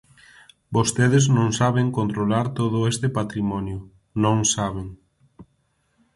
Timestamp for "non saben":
1.37-1.87, 4.23-4.87